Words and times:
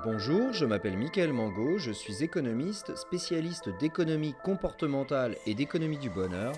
Bonjour, 0.00 0.54
je 0.54 0.64
m'appelle 0.64 0.96
Mickaël 0.96 1.34
Mango, 1.34 1.76
je 1.76 1.90
suis 1.90 2.24
économiste, 2.24 2.96
spécialiste 2.96 3.68
d'économie 3.78 4.34
comportementale 4.42 5.36
et 5.44 5.54
d'économie 5.54 5.98
du 5.98 6.08
bonheur, 6.08 6.54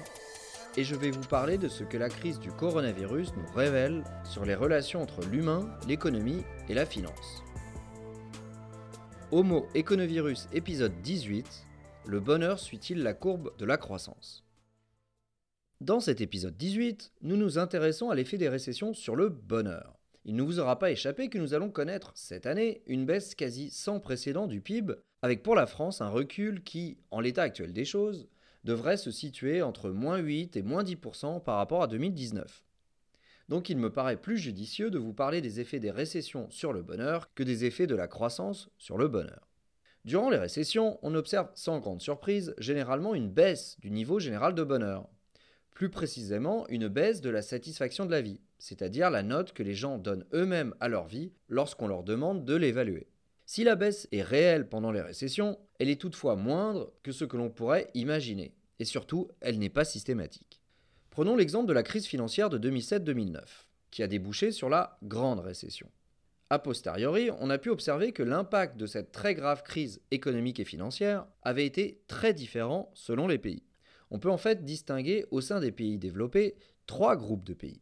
et 0.77 0.85
je 0.85 0.95
vais 0.95 1.11
vous 1.11 1.27
parler 1.27 1.59
de 1.59 1.67
ce 1.67 1.83
que 1.83 1.97
la 1.97 2.09
crise 2.09 2.39
du 2.39 2.53
coronavirus 2.53 3.35
nous 3.35 3.53
révèle 3.53 4.05
sur 4.23 4.45
les 4.45 4.55
relations 4.55 5.03
entre 5.03 5.23
l'humain, 5.27 5.69
l'économie 5.89 6.45
et 6.69 6.75
la 6.75 6.87
finance. 6.87 7.43
Homo 9.33 9.67
Econovirus 9.75 10.47
épisode 10.53 11.03
18 11.03 11.67
Le 12.07 12.21
bonheur 12.21 12.61
suit-il 12.61 13.03
la 13.03 13.15
courbe 13.15 13.51
de 13.59 13.65
la 13.65 13.79
croissance? 13.79 14.45
Dans 15.81 15.99
cet 15.99 16.21
épisode 16.21 16.57
18, 16.57 17.13
nous 17.23 17.37
nous 17.37 17.59
intéressons 17.59 18.11
à 18.11 18.15
l'effet 18.15 18.39
des 18.39 18.49
récessions 18.49 18.95
sur 18.95 19.17
le 19.17 19.29
bonheur. 19.29 20.04
Il 20.27 20.37
ne 20.37 20.43
vous 20.43 20.59
aura 20.59 20.79
pas 20.79 20.91
échappé 20.91 21.29
que 21.29 21.39
nous 21.39 21.53
allons 21.53 21.71
connaître 21.71 22.13
cette 22.15 22.47
année 22.47 22.83
une 22.87 23.05
baisse 23.05 23.35
quasi 23.35 23.71
sans 23.71 24.01
précédent 24.01 24.47
du 24.47 24.63
PIB, 24.63 24.95
avec 25.21 25.43
pour 25.43 25.55
la 25.55 25.67
France 25.67 26.01
un 26.01 26.09
recul 26.09 26.63
qui, 26.63 26.97
en 27.11 27.21
l'état 27.21 27.43
actuel 27.43 27.73
des 27.73 27.85
choses, 27.85 28.29
devrait 28.65 28.97
se 28.97 29.11
situer 29.11 29.61
entre 29.61 29.91
moins 29.91 30.17
8 30.17 30.57
et 30.57 30.63
moins 30.63 30.83
10% 30.83 31.43
par 31.43 31.57
rapport 31.57 31.83
à 31.83 31.87
2019. 31.87 32.65
Donc 33.51 33.69
il 33.69 33.77
me 33.77 33.93
paraît 33.93 34.17
plus 34.17 34.39
judicieux 34.39 34.91
de 34.91 34.99
vous 34.99 35.13
parler 35.13 35.43
des 35.43 35.61
effets 35.61 35.81
des 35.81 35.91
récessions 35.91 36.49
sur 36.51 36.73
le 36.73 36.83
bonheur 36.83 37.33
que 37.35 37.43
des 37.43 37.67
effets 37.67 37.87
de 37.87 37.95
la 37.95 38.09
croissance 38.09 38.71
sur 38.79 38.97
le 38.97 39.09
bonheur. 39.09 39.47
Durant 40.07 40.31
les 40.31 40.39
récessions, 40.39 40.99
on 41.03 41.15
observe 41.15 41.49
sans 41.55 41.79
grande 41.79 42.01
surprise 42.01 42.55
généralement 42.59 43.15
une 43.15 43.31
baisse 43.31 43.77
du 43.81 43.91
niveau 43.91 44.19
général 44.19 44.55
de 44.55 44.63
bonheur. 44.63 45.09
Plus 45.75 45.91
précisément, 45.91 46.69
une 46.69 46.87
baisse 46.87 47.21
de 47.21 47.31
la 47.31 47.43
satisfaction 47.43 48.07
de 48.07 48.13
la 48.13 48.23
vie, 48.23 48.41
c'est-à-dire 48.59 49.11
la 49.11 49.25
note 49.25 49.53
que 49.53 49.65
les 49.65 49.75
gens 49.75 49.99
donnent 49.99 50.25
eux-mêmes 50.33 50.73
à 50.79 50.89
leur 50.89 51.09
vie 51.09 51.33
lorsqu'on 51.49 51.89
leur 51.89 52.05
demande 52.05 52.45
de 52.45 52.55
l'évaluer. 52.55 53.09
Si 53.45 53.65
la 53.65 53.75
baisse 53.75 54.09
est 54.13 54.23
réelle 54.23 54.69
pendant 54.69 54.93
les 54.93 55.01
récessions, 55.01 55.59
elle 55.81 55.91
est 55.91 56.01
toutefois 56.01 56.37
moindre 56.37 56.93
que 57.03 57.11
ce 57.11 57.25
que 57.25 57.37
l'on 57.37 57.51
pourrait 57.51 57.91
imaginer, 57.95 58.55
et 58.79 58.85
surtout, 58.85 59.29
elle 59.41 59.59
n'est 59.59 59.69
pas 59.69 59.85
systématique. 59.85 60.63
Prenons 61.11 61.37
l'exemple 61.37 61.69
de 61.69 61.73
la 61.73 61.83
crise 61.83 62.07
financière 62.07 62.51
de 62.51 62.71
2007-2009, 62.71 63.41
qui 63.91 64.05
a 64.05 64.07
débouché 64.07 64.53
sur 64.53 64.69
la 64.69 64.97
grande 65.03 65.41
récession. 65.41 65.91
A 66.51 66.61
posteriori, 66.61 67.31
on 67.41 67.51
a 67.51 67.59
pu 67.59 67.71
observer 67.71 68.13
que 68.13 68.23
l'impact 68.23 68.77
de 68.77 68.87
cette 68.87 69.11
très 69.11 69.35
grave 69.35 69.65
crise 69.65 70.01
économique 70.13 70.61
et 70.61 70.65
financière 70.65 71.27
avait 71.43 71.67
été 71.67 72.03
très 72.07 72.33
différent 72.33 72.93
selon 72.95 73.27
les 73.27 73.39
pays. 73.39 73.65
On 74.11 74.19
peut 74.19 74.31
en 74.31 74.39
fait 74.39 74.65
distinguer 74.65 75.27
au 75.31 75.41
sein 75.41 75.61
des 75.61 75.73
pays 75.73 75.99
développés 75.99 76.55
trois 76.87 77.17
groupes 77.17 77.45
de 77.45 77.55
pays. 77.55 77.81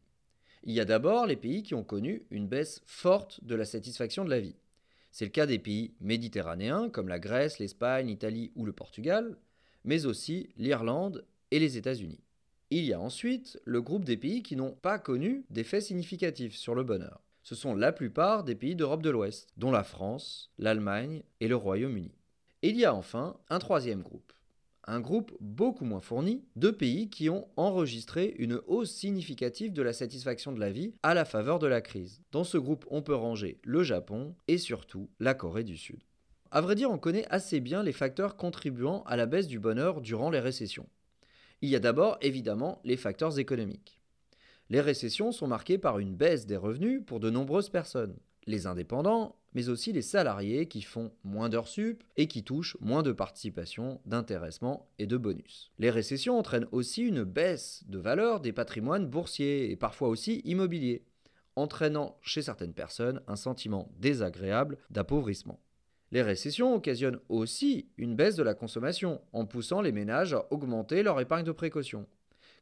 Il 0.65 0.73
y 0.73 0.81
a 0.81 0.85
d'abord 0.85 1.27
les 1.27 1.37
pays 1.37 1.63
qui 1.63 1.75
ont 1.75 1.83
connu 1.83 2.23
une 2.31 2.47
baisse 2.47 2.83
forte 2.87 3.43
de 3.45 3.55
la 3.55 3.65
satisfaction 3.65 4.25
de 4.25 4.31
la 4.31 4.41
vie. 4.41 4.57
C'est 5.11 5.25
le 5.25 5.31
cas 5.31 5.47
des 5.47 5.59
pays 5.59 5.93
méditerranéens 6.01 6.89
comme 6.89 7.09
la 7.09 7.19
Grèce, 7.19 7.59
l'Espagne, 7.59 8.07
l'Italie 8.07 8.53
ou 8.55 8.65
le 8.65 8.73
Portugal, 8.73 9.37
mais 9.85 10.07
aussi 10.07 10.49
l'Irlande 10.57 11.25
et 11.51 11.59
les 11.59 11.77
États-Unis. 11.77 12.21
Il 12.71 12.85
y 12.85 12.95
a 12.95 13.01
ensuite 13.01 13.61
le 13.65 13.83
groupe 13.83 14.05
des 14.05 14.17
pays 14.17 14.43
qui 14.43 14.57
n'ont 14.57 14.73
pas 14.73 14.99
connu 14.99 15.45
d'effets 15.51 15.83
significatifs 15.83 16.57
sur 16.57 16.75
le 16.75 16.85
bonheur. 16.85 17.21
Ce 17.43 17.55
sont 17.55 17.75
la 17.75 17.93
plupart 17.93 18.45
des 18.45 18.55
pays 18.55 18.77
d'Europe 18.77 19.03
de 19.03 19.11
l'Ouest, 19.11 19.51
dont 19.57 19.73
la 19.73 19.85
France, 19.85 20.51
l'Allemagne 20.59 21.23
et 21.41 21.49
le 21.49 21.57
Royaume-Uni. 21.57 22.15
Il 22.63 22.77
y 22.77 22.85
a 22.85 22.95
enfin 22.95 23.37
un 23.51 23.59
troisième 23.59 24.01
groupe, 24.01 24.33
un 24.85 25.01
groupe 25.01 25.37
beaucoup 25.41 25.85
moins 25.85 26.01
fourni 26.01 26.45
de 26.57 26.71
pays 26.71 27.09
qui 27.09 27.31
ont 27.31 27.49
enregistré 27.57 28.35
une 28.39 28.61
hausse 28.67 28.93
significative 28.93 29.73
de 29.73 29.83
la 29.83 29.93
satisfaction 29.93 30.53
de 30.53 30.61
la 30.61 30.71
vie 30.71 30.95
à 31.03 31.15
la 31.15 31.25
faveur 31.25 31.59
de 31.59 31.67
la 31.67 31.81
crise. 31.81 32.23
Dans 32.33 32.45
ce 32.45 32.59
groupe, 32.59 32.85
on 32.91 33.03
peut 33.03 33.15
ranger 33.15 33.61
le 33.63 33.83
Japon 33.83 34.35
et 34.49 34.59
surtout 34.59 35.09
la 35.21 35.35
Corée 35.35 35.65
du 35.65 35.77
Sud. 35.77 36.03
À 36.51 36.61
vrai 36.61 36.75
dire, 36.75 36.91
on 36.91 36.99
connaît 36.99 37.27
assez 37.31 37.61
bien 37.61 37.83
les 37.83 37.93
facteurs 37.93 38.37
contribuant 38.37 39.03
à 39.05 39.17
la 39.17 39.27
baisse 39.27 39.49
du 39.49 39.59
bonheur 39.59 40.01
durant 40.01 40.31
les 40.31 40.41
récessions. 40.41 40.89
Il 41.63 41.69
y 41.69 41.77
a 41.77 41.81
d'abord 41.81 42.19
évidemment 42.21 42.81
les 42.85 42.97
facteurs 42.97 43.39
économiques. 43.39 44.01
Les 44.69 44.81
récessions 44.81 45.33
sont 45.33 45.47
marquées 45.47 45.79
par 45.79 45.99
une 45.99 46.15
baisse 46.15 46.47
des 46.47 46.57
revenus 46.57 47.03
pour 47.07 47.21
de 47.21 47.31
nombreuses 47.31 47.71
personnes 47.71 48.17
les 48.47 48.67
indépendants, 48.67 49.37
mais 49.55 49.69
aussi 49.69 49.93
les 49.93 50.03
salariés 50.03 50.67
qui 50.67 50.83
font 50.83 51.13
moins 51.25 51.49
d'heures 51.49 51.69
sup 51.69 52.03
et 52.17 52.27
qui 52.27 52.43
touchent 52.43 52.77
moins 52.81 53.03
de 53.03 53.13
participation, 53.13 54.01
d'intéressement 54.07 54.89
et 54.99 55.07
de 55.07 55.17
bonus. 55.17 55.73
Les 55.79 55.91
récessions 55.91 56.39
entraînent 56.39 56.69
aussi 56.73 57.03
une 57.03 57.25
baisse 57.25 57.85
de 57.87 57.99
valeur 57.99 58.41
des 58.41 58.53
patrimoines 58.53 59.07
boursiers 59.07 59.71
et 59.71 59.77
parfois 59.77 60.09
aussi 60.09 60.41
immobiliers, 60.45 61.05
entraînant 61.57 62.17
chez 62.23 62.43
certaines 62.43 62.75
personnes 62.75 63.21
un 63.27 63.37
sentiment 63.37 63.91
désagréable 63.99 64.79
d'appauvrissement. 64.91 65.61
Les 66.11 66.23
récessions 66.23 66.75
occasionnent 66.75 67.21
aussi 67.31 67.89
une 67.97 68.17
baisse 68.17 68.37
de 68.37 68.43
la 68.43 68.55
consommation, 68.55 69.23
en 69.33 69.47
poussant 69.47 69.81
les 69.81 69.93
ménages 69.93 70.35
à 70.35 70.47
augmenter 70.51 71.03
leur 71.03 71.19
épargne 71.21 71.45
de 71.45 71.53
précaution. 71.53 72.07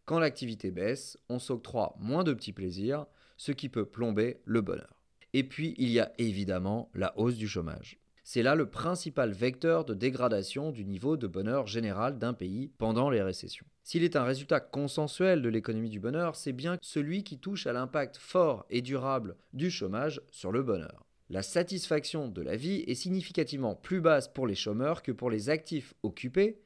Quand 0.04 0.20
l'activité 0.20 0.70
baisse, 0.70 1.18
on 1.28 1.40
s'octroie 1.40 1.96
moins 1.98 2.22
de 2.22 2.32
petits 2.32 2.52
plaisirs, 2.52 3.06
ce 3.36 3.52
qui 3.52 3.68
peut 3.68 3.86
plomber 3.86 4.40
le 4.44 4.60
bonheur. 4.60 4.99
Et 5.32 5.44
puis, 5.44 5.74
il 5.78 5.90
y 5.90 6.00
a 6.00 6.12
évidemment 6.18 6.90
la 6.94 7.16
hausse 7.18 7.36
du 7.36 7.48
chômage. 7.48 7.98
C'est 8.24 8.42
là 8.42 8.54
le 8.54 8.70
principal 8.70 9.32
vecteur 9.32 9.84
de 9.84 9.94
dégradation 9.94 10.70
du 10.70 10.84
niveau 10.84 11.16
de 11.16 11.26
bonheur 11.26 11.66
général 11.66 12.18
d'un 12.18 12.32
pays 12.32 12.70
pendant 12.78 13.10
les 13.10 13.22
récessions. 13.22 13.66
S'il 13.82 14.04
est 14.04 14.14
un 14.14 14.22
résultat 14.22 14.60
consensuel 14.60 15.42
de 15.42 15.48
l'économie 15.48 15.90
du 15.90 15.98
bonheur, 15.98 16.36
c'est 16.36 16.52
bien 16.52 16.78
celui 16.80 17.24
qui 17.24 17.38
touche 17.38 17.66
à 17.66 17.72
l'impact 17.72 18.18
fort 18.18 18.66
et 18.70 18.82
durable 18.82 19.36
du 19.52 19.68
chômage 19.68 20.20
sur 20.30 20.52
le 20.52 20.62
bonheur. 20.62 21.04
La 21.28 21.42
satisfaction 21.42 22.28
de 22.28 22.42
la 22.42 22.56
vie 22.56 22.84
est 22.86 22.94
significativement 22.94 23.74
plus 23.74 24.00
basse 24.00 24.28
pour 24.28 24.46
les 24.46 24.54
chômeurs 24.54 25.02
que 25.02 25.12
pour 25.12 25.30
les 25.30 25.48
actifs 25.48 25.94
occupés, 26.02 26.60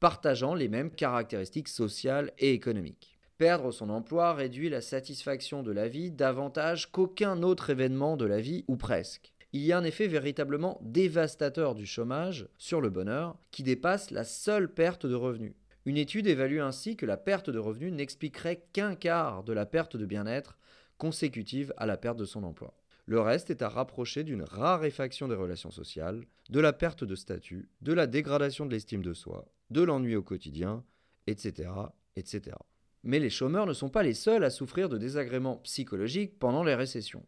partageant 0.00 0.54
les 0.54 0.68
mêmes 0.68 0.90
caractéristiques 0.90 1.68
sociales 1.68 2.32
et 2.38 2.52
économiques. 2.52 3.17
Perdre 3.38 3.70
son 3.70 3.88
emploi 3.88 4.34
réduit 4.34 4.68
la 4.68 4.80
satisfaction 4.80 5.62
de 5.62 5.70
la 5.70 5.86
vie 5.86 6.10
davantage 6.10 6.90
qu'aucun 6.90 7.44
autre 7.44 7.70
événement 7.70 8.16
de 8.16 8.24
la 8.24 8.40
vie, 8.40 8.64
ou 8.66 8.76
presque. 8.76 9.32
Il 9.52 9.62
y 9.62 9.70
a 9.70 9.78
un 9.78 9.84
effet 9.84 10.08
véritablement 10.08 10.80
dévastateur 10.82 11.76
du 11.76 11.86
chômage 11.86 12.48
sur 12.58 12.80
le 12.80 12.90
bonheur 12.90 13.38
qui 13.52 13.62
dépasse 13.62 14.10
la 14.10 14.24
seule 14.24 14.74
perte 14.74 15.06
de 15.06 15.14
revenus. 15.14 15.54
Une 15.84 15.96
étude 15.96 16.26
évalue 16.26 16.58
ainsi 16.58 16.96
que 16.96 17.06
la 17.06 17.16
perte 17.16 17.48
de 17.48 17.60
revenus 17.60 17.92
n'expliquerait 17.92 18.64
qu'un 18.72 18.96
quart 18.96 19.44
de 19.44 19.52
la 19.52 19.66
perte 19.66 19.96
de 19.96 20.04
bien-être 20.04 20.58
consécutive 20.98 21.72
à 21.76 21.86
la 21.86 21.96
perte 21.96 22.18
de 22.18 22.24
son 22.24 22.42
emploi. 22.42 22.74
Le 23.06 23.20
reste 23.20 23.50
est 23.50 23.62
à 23.62 23.68
rapprocher 23.68 24.24
d'une 24.24 24.42
raréfaction 24.42 25.28
des 25.28 25.36
relations 25.36 25.70
sociales, 25.70 26.24
de 26.50 26.58
la 26.58 26.72
perte 26.72 27.04
de 27.04 27.14
statut, 27.14 27.68
de 27.82 27.92
la 27.92 28.08
dégradation 28.08 28.66
de 28.66 28.72
l'estime 28.72 29.02
de 29.02 29.14
soi, 29.14 29.46
de 29.70 29.82
l'ennui 29.82 30.16
au 30.16 30.22
quotidien, 30.24 30.82
etc., 31.28 31.70
etc. 32.16 32.56
Mais 33.04 33.18
les 33.18 33.30
chômeurs 33.30 33.66
ne 33.66 33.72
sont 33.72 33.88
pas 33.88 34.02
les 34.02 34.14
seuls 34.14 34.44
à 34.44 34.50
souffrir 34.50 34.88
de 34.88 34.98
désagréments 34.98 35.56
psychologiques 35.58 36.38
pendant 36.38 36.64
les 36.64 36.74
récessions. 36.74 37.24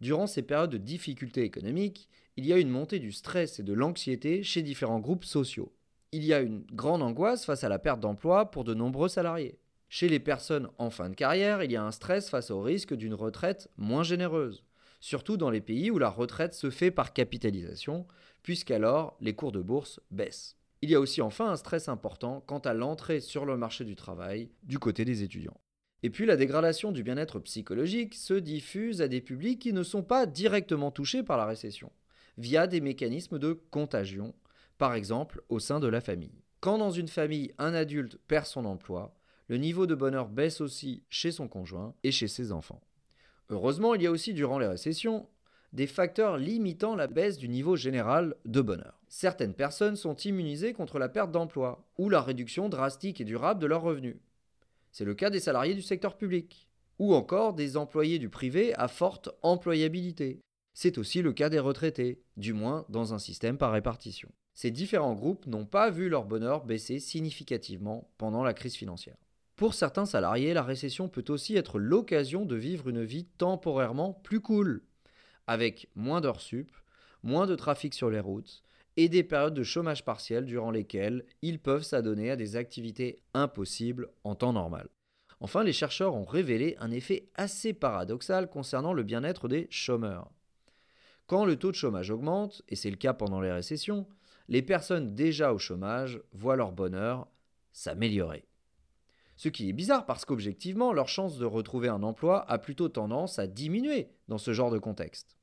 Durant 0.00 0.26
ces 0.26 0.42
périodes 0.42 0.70
de 0.70 0.78
difficultés 0.78 1.42
économiques, 1.42 2.08
il 2.36 2.46
y 2.46 2.52
a 2.52 2.58
une 2.58 2.70
montée 2.70 2.98
du 2.98 3.12
stress 3.12 3.60
et 3.60 3.62
de 3.62 3.72
l'anxiété 3.72 4.42
chez 4.42 4.62
différents 4.62 5.00
groupes 5.00 5.24
sociaux. 5.24 5.72
Il 6.12 6.24
y 6.24 6.34
a 6.34 6.40
une 6.40 6.64
grande 6.72 7.02
angoisse 7.02 7.44
face 7.44 7.64
à 7.64 7.68
la 7.68 7.78
perte 7.78 8.00
d'emploi 8.00 8.50
pour 8.50 8.64
de 8.64 8.74
nombreux 8.74 9.08
salariés. 9.08 9.58
Chez 9.88 10.08
les 10.08 10.20
personnes 10.20 10.68
en 10.78 10.90
fin 10.90 11.10
de 11.10 11.14
carrière, 11.14 11.62
il 11.62 11.70
y 11.70 11.76
a 11.76 11.84
un 11.84 11.90
stress 11.90 12.30
face 12.30 12.50
au 12.50 12.62
risque 12.62 12.94
d'une 12.94 13.14
retraite 13.14 13.68
moins 13.76 14.02
généreuse, 14.02 14.64
surtout 15.00 15.36
dans 15.36 15.50
les 15.50 15.60
pays 15.60 15.90
où 15.90 15.98
la 15.98 16.08
retraite 16.08 16.54
se 16.54 16.70
fait 16.70 16.90
par 16.90 17.12
capitalisation, 17.12 18.06
puisqu'alors 18.42 19.16
les 19.20 19.34
cours 19.34 19.52
de 19.52 19.60
bourse 19.60 20.00
baissent. 20.10 20.56
Il 20.84 20.90
y 20.90 20.96
a 20.96 21.00
aussi 21.00 21.22
enfin 21.22 21.48
un 21.48 21.56
stress 21.56 21.88
important 21.88 22.42
quant 22.44 22.58
à 22.58 22.74
l'entrée 22.74 23.20
sur 23.20 23.44
le 23.44 23.56
marché 23.56 23.84
du 23.84 23.94
travail 23.94 24.50
du 24.64 24.80
côté 24.80 25.04
des 25.04 25.22
étudiants. 25.22 25.60
Et 26.02 26.10
puis 26.10 26.26
la 26.26 26.36
dégradation 26.36 26.90
du 26.90 27.04
bien-être 27.04 27.38
psychologique 27.38 28.16
se 28.16 28.34
diffuse 28.34 29.00
à 29.00 29.06
des 29.06 29.20
publics 29.20 29.60
qui 29.60 29.72
ne 29.72 29.84
sont 29.84 30.02
pas 30.02 30.26
directement 30.26 30.90
touchés 30.90 31.22
par 31.22 31.36
la 31.36 31.46
récession, 31.46 31.92
via 32.36 32.66
des 32.66 32.80
mécanismes 32.80 33.38
de 33.38 33.52
contagion, 33.52 34.34
par 34.76 34.94
exemple 34.94 35.44
au 35.48 35.60
sein 35.60 35.78
de 35.78 35.86
la 35.86 36.00
famille. 36.00 36.42
Quand 36.58 36.78
dans 36.78 36.90
une 36.90 37.06
famille 37.06 37.52
un 37.58 37.74
adulte 37.74 38.18
perd 38.26 38.46
son 38.46 38.64
emploi, 38.64 39.14
le 39.46 39.58
niveau 39.58 39.86
de 39.86 39.94
bonheur 39.94 40.28
baisse 40.28 40.60
aussi 40.60 41.04
chez 41.08 41.30
son 41.30 41.46
conjoint 41.46 41.94
et 42.02 42.10
chez 42.10 42.26
ses 42.26 42.50
enfants. 42.50 42.82
Heureusement, 43.50 43.94
il 43.94 44.02
y 44.02 44.08
a 44.08 44.10
aussi 44.10 44.34
durant 44.34 44.58
les 44.58 44.66
récessions 44.66 45.28
des 45.72 45.86
facteurs 45.86 46.38
limitant 46.38 46.96
la 46.96 47.06
baisse 47.06 47.38
du 47.38 47.48
niveau 47.48 47.76
général 47.76 48.34
de 48.44 48.60
bonheur. 48.60 49.01
Certaines 49.14 49.52
personnes 49.52 49.96
sont 49.96 50.16
immunisées 50.16 50.72
contre 50.72 50.98
la 50.98 51.10
perte 51.10 51.30
d'emploi 51.30 51.86
ou 51.98 52.08
la 52.08 52.22
réduction 52.22 52.70
drastique 52.70 53.20
et 53.20 53.26
durable 53.26 53.60
de 53.60 53.66
leurs 53.66 53.82
revenus. 53.82 54.16
C'est 54.90 55.04
le 55.04 55.14
cas 55.14 55.28
des 55.28 55.38
salariés 55.38 55.74
du 55.74 55.82
secteur 55.82 56.16
public 56.16 56.66
ou 56.98 57.14
encore 57.14 57.52
des 57.52 57.76
employés 57.76 58.18
du 58.18 58.30
privé 58.30 58.74
à 58.76 58.88
forte 58.88 59.28
employabilité. 59.42 60.40
C'est 60.72 60.96
aussi 60.96 61.20
le 61.20 61.34
cas 61.34 61.50
des 61.50 61.58
retraités, 61.58 62.22
du 62.38 62.54
moins 62.54 62.86
dans 62.88 63.12
un 63.12 63.18
système 63.18 63.58
par 63.58 63.72
répartition. 63.72 64.30
Ces 64.54 64.70
différents 64.70 65.14
groupes 65.14 65.46
n'ont 65.46 65.66
pas 65.66 65.90
vu 65.90 66.08
leur 66.08 66.24
bonheur 66.24 66.64
baisser 66.64 66.98
significativement 66.98 68.10
pendant 68.16 68.42
la 68.42 68.54
crise 68.54 68.76
financière. 68.76 69.18
Pour 69.56 69.74
certains 69.74 70.06
salariés, 70.06 70.54
la 70.54 70.62
récession 70.62 71.10
peut 71.10 71.26
aussi 71.28 71.54
être 71.54 71.78
l'occasion 71.78 72.46
de 72.46 72.56
vivre 72.56 72.88
une 72.88 73.04
vie 73.04 73.26
temporairement 73.26 74.14
plus 74.14 74.40
cool, 74.40 74.82
avec 75.46 75.90
moins 75.96 76.22
d'heures 76.22 76.40
sup, 76.40 76.74
moins 77.22 77.46
de 77.46 77.56
trafic 77.56 77.92
sur 77.92 78.08
les 78.08 78.18
routes 78.18 78.62
et 78.96 79.08
des 79.08 79.22
périodes 79.22 79.54
de 79.54 79.62
chômage 79.62 80.04
partiel 80.04 80.44
durant 80.44 80.70
lesquelles 80.70 81.24
ils 81.40 81.58
peuvent 81.58 81.82
s'adonner 81.82 82.30
à 82.30 82.36
des 82.36 82.56
activités 82.56 83.20
impossibles 83.34 84.08
en 84.24 84.34
temps 84.34 84.52
normal. 84.52 84.88
Enfin, 85.40 85.64
les 85.64 85.72
chercheurs 85.72 86.14
ont 86.14 86.24
révélé 86.24 86.76
un 86.78 86.90
effet 86.90 87.28
assez 87.34 87.72
paradoxal 87.72 88.48
concernant 88.48 88.92
le 88.92 89.02
bien-être 89.02 89.48
des 89.48 89.66
chômeurs. 89.70 90.30
Quand 91.26 91.44
le 91.44 91.56
taux 91.56 91.70
de 91.70 91.76
chômage 91.76 92.10
augmente, 92.10 92.62
et 92.68 92.76
c'est 92.76 92.90
le 92.90 92.96
cas 92.96 93.14
pendant 93.14 93.40
les 93.40 93.50
récessions, 93.50 94.06
les 94.48 94.62
personnes 94.62 95.14
déjà 95.14 95.52
au 95.52 95.58
chômage 95.58 96.20
voient 96.32 96.56
leur 96.56 96.72
bonheur 96.72 97.26
s'améliorer. 97.72 98.44
Ce 99.36 99.48
qui 99.48 99.68
est 99.68 99.72
bizarre 99.72 100.06
parce 100.06 100.24
qu'objectivement, 100.24 100.92
leur 100.92 101.08
chance 101.08 101.38
de 101.38 101.44
retrouver 101.44 101.88
un 101.88 102.02
emploi 102.02 102.48
a 102.50 102.58
plutôt 102.58 102.88
tendance 102.88 103.38
à 103.38 103.46
diminuer 103.46 104.10
dans 104.28 104.38
ce 104.38 104.52
genre 104.52 104.70
de 104.70 104.78
contexte. 104.78 105.36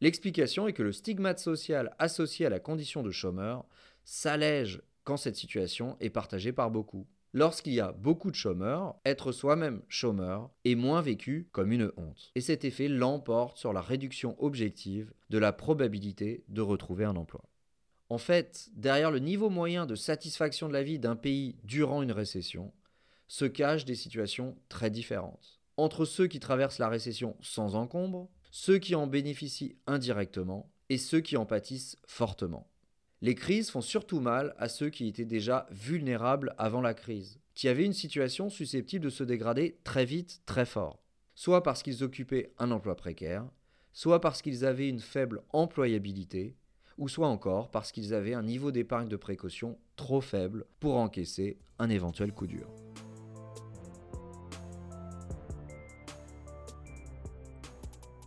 L'explication 0.00 0.66
est 0.66 0.72
que 0.72 0.82
le 0.82 0.92
stigmate 0.92 1.38
social 1.38 1.94
associé 1.98 2.46
à 2.46 2.50
la 2.50 2.60
condition 2.60 3.02
de 3.02 3.10
chômeur 3.10 3.66
s'allège 4.04 4.80
quand 5.04 5.18
cette 5.18 5.36
situation 5.36 5.96
est 6.00 6.10
partagée 6.10 6.52
par 6.52 6.70
beaucoup. 6.70 7.06
Lorsqu'il 7.32 7.74
y 7.74 7.80
a 7.80 7.92
beaucoup 7.92 8.30
de 8.30 8.36
chômeurs, 8.36 8.96
être 9.04 9.30
soi-même 9.30 9.82
chômeur 9.88 10.50
est 10.64 10.74
moins 10.74 11.00
vécu 11.00 11.48
comme 11.52 11.70
une 11.70 11.92
honte. 11.96 12.32
Et 12.34 12.40
cet 12.40 12.64
effet 12.64 12.88
l'emporte 12.88 13.56
sur 13.56 13.72
la 13.72 13.82
réduction 13.82 14.34
objective 14.42 15.12
de 15.28 15.38
la 15.38 15.52
probabilité 15.52 16.44
de 16.48 16.60
retrouver 16.60 17.04
un 17.04 17.14
emploi. 17.14 17.44
En 18.08 18.18
fait, 18.18 18.70
derrière 18.74 19.12
le 19.12 19.20
niveau 19.20 19.50
moyen 19.50 19.86
de 19.86 19.94
satisfaction 19.94 20.66
de 20.66 20.72
la 20.72 20.82
vie 20.82 20.98
d'un 20.98 21.14
pays 21.14 21.56
durant 21.62 22.02
une 22.02 22.10
récession, 22.10 22.72
se 23.28 23.44
cachent 23.44 23.84
des 23.84 23.94
situations 23.94 24.56
très 24.68 24.90
différentes. 24.90 25.60
Entre 25.76 26.04
ceux 26.04 26.26
qui 26.26 26.40
traversent 26.40 26.80
la 26.80 26.88
récession 26.88 27.36
sans 27.40 27.76
encombre, 27.76 28.28
ceux 28.50 28.78
qui 28.78 28.94
en 28.94 29.06
bénéficient 29.06 29.76
indirectement 29.86 30.70
et 30.88 30.98
ceux 30.98 31.20
qui 31.20 31.36
en 31.36 31.46
pâtissent 31.46 31.96
fortement. 32.06 32.68
Les 33.22 33.34
crises 33.34 33.70
font 33.70 33.80
surtout 33.80 34.20
mal 34.20 34.54
à 34.58 34.68
ceux 34.68 34.88
qui 34.88 35.06
étaient 35.06 35.24
déjà 35.24 35.66
vulnérables 35.70 36.54
avant 36.58 36.80
la 36.80 36.94
crise, 36.94 37.38
qui 37.54 37.68
avaient 37.68 37.84
une 37.84 37.92
situation 37.92 38.48
susceptible 38.48 39.04
de 39.04 39.10
se 39.10 39.24
dégrader 39.24 39.78
très 39.84 40.04
vite, 40.04 40.40
très 40.46 40.64
fort, 40.64 41.02
soit 41.34 41.62
parce 41.62 41.82
qu'ils 41.82 42.02
occupaient 42.02 42.52
un 42.58 42.70
emploi 42.70 42.96
précaire, 42.96 43.44
soit 43.92 44.20
parce 44.20 44.40
qu'ils 44.40 44.64
avaient 44.64 44.88
une 44.88 45.00
faible 45.00 45.42
employabilité, 45.52 46.56
ou 46.96 47.08
soit 47.08 47.28
encore 47.28 47.70
parce 47.70 47.92
qu'ils 47.92 48.14
avaient 48.14 48.34
un 48.34 48.42
niveau 48.42 48.72
d'épargne 48.72 49.08
de 49.08 49.16
précaution 49.16 49.78
trop 49.96 50.20
faible 50.20 50.64
pour 50.80 50.96
encaisser 50.96 51.58
un 51.78 51.90
éventuel 51.90 52.32
coup 52.32 52.46
dur. 52.46 52.68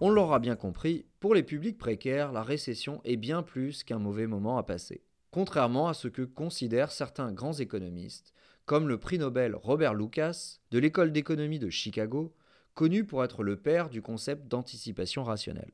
On 0.05 0.09
l'aura 0.09 0.39
bien 0.39 0.57
compris, 0.57 1.05
pour 1.21 1.33
les 1.33 1.43
publics 1.43 1.77
précaires, 1.77 2.33
la 2.33 2.43
récession 2.43 2.99
est 3.05 3.15
bien 3.15 3.41
plus 3.41 3.85
qu'un 3.85 3.99
mauvais 3.99 4.27
moment 4.27 4.57
à 4.57 4.63
passer. 4.63 5.01
Contrairement 5.31 5.87
à 5.87 5.93
ce 5.93 6.09
que 6.09 6.23
considèrent 6.23 6.91
certains 6.91 7.31
grands 7.31 7.53
économistes, 7.53 8.33
comme 8.65 8.89
le 8.89 8.97
prix 8.97 9.17
Nobel 9.17 9.55
Robert 9.55 9.93
Lucas 9.93 10.57
de 10.71 10.79
l'école 10.79 11.13
d'économie 11.13 11.57
de 11.57 11.69
Chicago, 11.69 12.35
connu 12.73 13.05
pour 13.05 13.23
être 13.23 13.43
le 13.43 13.55
père 13.55 13.89
du 13.89 14.01
concept 14.01 14.49
d'anticipation 14.49 15.23
rationnelle. 15.23 15.71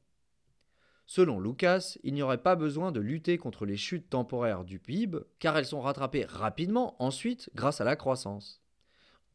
Selon 1.07 1.39
Lucas, 1.39 1.97
il 2.03 2.13
n'y 2.13 2.21
aurait 2.21 2.43
pas 2.43 2.55
besoin 2.55 2.91
de 2.91 2.99
lutter 2.99 3.39
contre 3.39 3.65
les 3.65 3.77
chutes 3.77 4.11
temporaires 4.11 4.63
du 4.63 4.77
PIB, 4.77 5.21
car 5.39 5.57
elles 5.57 5.65
sont 5.65 5.81
rattrapées 5.81 6.25
rapidement 6.25 6.95
ensuite 7.03 7.49
grâce 7.55 7.81
à 7.81 7.83
la 7.83 7.95
croissance. 7.95 8.61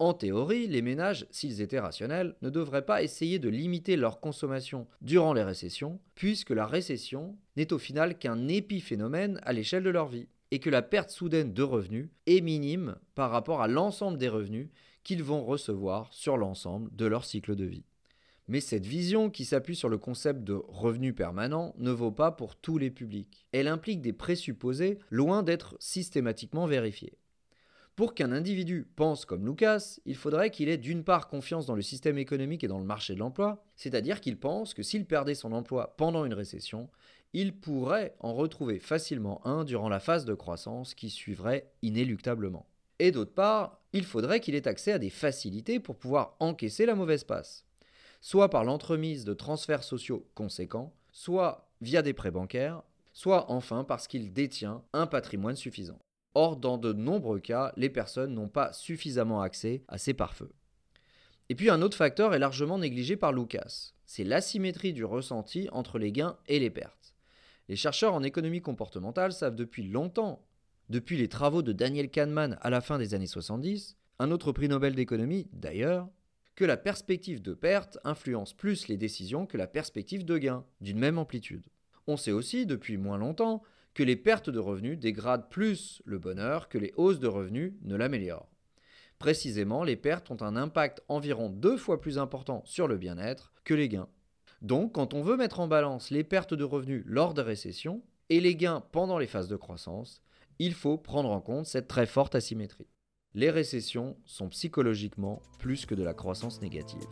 En 0.01 0.13
théorie, 0.13 0.67
les 0.67 0.83
ménages, 0.83 1.27
s'ils 1.31 1.61
étaient 1.61 1.79
rationnels, 1.79 2.35
ne 2.43 2.51
devraient 2.51 2.85
pas 2.85 3.03
essayer 3.05 3.39
de 3.39 3.49
limiter 3.49 3.97
leur 3.97 4.19
consommation 4.19 4.89
durant 5.03 5.33
les 5.33 5.45
récessions, 5.45 6.01
puisque 6.17 6.51
la 6.51 6.67
récession 6.67 7.37
n'est 7.57 7.73
au 7.73 7.79
final 7.79 8.19
qu'un 8.19 8.49
épiphénomène 8.49 9.39
à 9.45 9.53
l'échelle 9.53 9.85
de 9.85 9.91
leur 9.91 10.09
vie, 10.09 10.27
et 10.51 10.59
que 10.59 10.71
la 10.71 10.83
perte 10.83 11.11
soudaine 11.11 11.53
de 11.53 11.63
revenus 11.63 12.09
est 12.27 12.41
minime 12.41 12.97
par 13.15 13.31
rapport 13.31 13.63
à 13.63 13.69
l'ensemble 13.69 14.19
des 14.19 14.29
revenus 14.29 14.69
qu'ils 15.05 15.23
vont 15.23 15.45
recevoir 15.45 16.13
sur 16.13 16.37
l'ensemble 16.37 16.95
de 16.95 17.07
leur 17.07 17.25
cycle 17.25 17.55
de 17.55 17.65
vie. 17.65 17.85
Mais 18.49 18.61
cette 18.61 18.87
vision, 18.87 19.31
qui 19.31 19.45
s'appuie 19.45 19.77
sur 19.77 19.89
le 19.89 19.97
concept 19.97 20.45
de 20.45 20.61
revenu 20.69 21.15
permanent, 21.15 21.75
ne 21.79 21.91
vaut 21.91 22.13
pas 22.13 22.31
pour 22.31 22.57
tous 22.57 22.79
les 22.79 22.91
publics. 22.91 23.47
Elle 23.53 23.69
implique 23.69 24.03
des 24.03 24.13
présupposés 24.13 24.99
loin 25.11 25.43
d'être 25.43 25.77
systématiquement 25.79 26.67
vérifiés. 26.67 27.17
Pour 27.97 28.15
qu'un 28.15 28.33
individu 28.33 28.89
pense 28.97 29.25
comme 29.25 29.47
Lucas, 29.47 29.99
il 30.05 30.17
faudrait 30.17 30.51
qu'il 30.51 30.69
ait 30.69 30.77
d'une 30.77 31.05
part 31.05 31.29
confiance 31.29 31.67
dans 31.67 31.77
le 31.77 31.83
système 31.83 32.19
économique 32.19 32.65
et 32.65 32.69
dans 32.69 32.79
le 32.79 32.85
marché 32.85 33.15
de 33.15 33.21
l'emploi, 33.21 33.65
c'est-à-dire 33.77 34.21
qu'il 34.21 34.39
pense 34.39 34.75
que 34.75 34.83
s'il 34.83 35.07
perdait 35.07 35.37
son 35.37 35.53
emploi 35.53 35.95
pendant 35.97 36.25
une 36.25 36.35
récession, 36.35 36.89
il 37.33 37.57
pourrait 37.57 38.17
en 38.19 38.35
retrouver 38.35 38.81
facilement 38.81 39.47
un 39.47 39.65
durant 39.65 39.89
la 39.89 40.01
phase 40.01 40.25
de 40.25 40.35
croissance 40.35 40.95
qui 40.95 41.09
suivrait 41.09 41.71
inéluctablement. 41.83 42.67
Et 42.99 43.13
d'autre 43.13 43.35
part, 43.35 43.81
il 43.93 44.05
faudrait 44.05 44.41
qu'il 44.41 44.55
ait 44.55 44.69
accès 44.69 44.93
à 44.93 44.99
des 44.99 45.11
facilités 45.11 45.79
pour 45.79 45.97
pouvoir 45.97 46.37
encaisser 46.41 46.87
la 46.87 46.95
mauvaise 46.95 47.25
passe 47.25 47.65
soit 48.25 48.49
par 48.49 48.65
l'entremise 48.65 49.27
de 49.27 49.35
transferts 49.35 49.85
sociaux 49.85 50.27
conséquents, 50.35 50.95
soit 51.13 51.69
via 51.83 52.01
des 52.01 52.15
prêts 52.15 52.31
bancaires, 52.31 52.83
soit 53.13 53.53
enfin 53.53 53.85
parce 53.85 54.09
qu'il 54.09 54.33
détient 54.33 54.83
un 54.95 55.07
patrimoine 55.07 55.57
suffisant. 55.57 55.99
Or, 56.35 56.57
dans 56.57 56.79
de 56.79 56.93
nombreux 56.93 57.39
cas, 57.39 57.73
les 57.77 57.91
personnes 57.91 58.35
n'ont 58.35 58.49
pas 58.49 58.73
suffisamment 58.73 59.41
accès 59.41 59.85
à 59.89 59.99
ces 59.99 60.15
pare-feux. 60.15 60.53
Et 61.49 61.55
puis 61.55 61.71
un 61.71 61.83
autre 61.83 61.97
facteur 61.97 62.35
est 62.35 62.39
largement 62.39 62.79
négligé 62.79 63.17
par 63.17 63.33
Lucas, 63.33 63.93
c'est 64.07 64.25
l'asymétrie 64.25 64.93
du 64.93 65.05
ressenti 65.05 65.69
entre 65.73 65.99
les 65.99 66.13
gains 66.13 66.37
et 66.47 66.59
les 66.59 66.71
pertes. 66.71 67.15
Les 67.69 67.77
chercheurs 67.77 68.15
en 68.15 68.23
économie 68.23 68.61
comportementale 68.61 69.33
savent 69.33 69.55
depuis 69.55 69.83
longtemps, 69.83 70.47
depuis 70.91 71.17
les 71.17 71.29
travaux 71.29 71.63
de 71.63 71.73
Daniel 71.73 72.11
Kahneman 72.11 72.59
à 72.61 72.71
la 72.71 72.81
fin 72.81 72.99
des 72.99 73.15
années 73.15 73.27
70, 73.27 73.97
un 74.19 74.31
autre 74.31 74.53
prix 74.53 74.69
Nobel 74.69 74.95
d'économie 74.95 75.49
d'ailleurs, 75.53 76.09
que 76.55 76.65
la 76.65 76.77
perspective 76.77 77.43
de 77.43 77.55
perte 77.55 77.99
influence 78.05 78.53
plus 78.53 78.89
les 78.89 78.97
décisions 78.97 79.47
que 79.47 79.57
la 79.57 79.67
perspective 79.67 80.25
de 80.25 80.39
gain, 80.39 80.65
d'une 80.81 80.99
même 80.99 81.19
amplitude. 81.19 81.67
On 82.07 82.17
sait 82.17 82.31
aussi, 82.31 82.67
depuis 82.67 82.97
moins 82.97 83.19
longtemps, 83.19 83.63
que 83.95 84.03
les 84.03 84.17
pertes 84.17 84.51
de 84.51 84.59
revenus 84.59 84.99
dégradent 84.99 85.49
plus 85.49 86.03
le 86.05 86.19
bonheur 86.19 86.69
que 86.69 86.79
les 86.79 86.93
hausses 86.97 87.21
de 87.21 87.29
revenus 87.29 87.75
ne 87.83 87.97
l'améliorent. 87.97 88.51
Précisément, 89.19 89.85
les 89.85 89.97
pertes 89.97 90.31
ont 90.31 90.43
un 90.43 90.57
impact 90.57 91.03
environ 91.09 91.49
deux 91.49 91.77
fois 91.77 92.01
plus 92.01 92.19
important 92.19 92.63
sur 92.67 92.89
le 92.89 92.99
bien-être 92.99 93.53
que 93.65 93.75
les 93.75 93.89
gains. 93.89 94.09
Donc, 94.61 94.93
quand 94.93 95.15
on 95.15 95.23
veut 95.23 95.37
mettre 95.37 95.61
en 95.61 95.69
balance 95.69 96.11
les 96.11 96.25
pertes 96.25 96.55
de 96.55 96.65
revenus 96.65 97.05
lors 97.07 97.35
des 97.35 97.43
récessions 97.43 98.03
et 98.29 98.41
les 98.41 98.57
gains 98.57 98.83
pendant 98.93 99.19
les 99.19 99.27
phases 99.27 99.49
de 99.49 99.57
croissance, 99.57 100.23
il 100.59 100.75
faut 100.75 100.99
prendre 100.99 101.31
en 101.31 101.41
compte 101.41 101.67
cette 101.67 101.89
très 101.89 102.07
forte 102.07 102.35
asymétrie 102.35 102.89
les 103.35 103.51
récessions 103.51 104.17
sont 104.25 104.49
psychologiquement 104.49 105.43
plus 105.59 105.87
que 105.87 105.95
de 105.95 106.05
la 106.05 106.15
croissance 106.15 106.61
négative. 106.61 107.03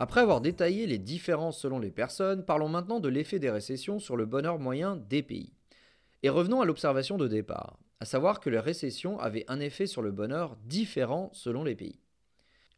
Après 0.00 0.20
avoir 0.20 0.40
détaillé 0.40 0.86
les 0.86 0.98
différences 0.98 1.58
selon 1.58 1.80
les 1.80 1.90
personnes, 1.90 2.44
parlons 2.44 2.68
maintenant 2.68 3.00
de 3.00 3.08
l'effet 3.08 3.40
des 3.40 3.50
récessions 3.50 3.98
sur 3.98 4.16
le 4.16 4.26
bonheur 4.26 4.60
moyen 4.60 4.94
des 4.94 5.24
pays. 5.24 5.52
Et 6.22 6.28
revenons 6.28 6.60
à 6.60 6.64
l'observation 6.64 7.18
de 7.18 7.26
départ, 7.26 7.80
à 7.98 8.04
savoir 8.04 8.38
que 8.38 8.48
les 8.48 8.60
récessions 8.60 9.18
avaient 9.18 9.44
un 9.48 9.58
effet 9.58 9.88
sur 9.88 10.00
le 10.00 10.12
bonheur 10.12 10.56
différent 10.66 11.30
selon 11.32 11.64
les 11.64 11.74
pays. 11.74 11.98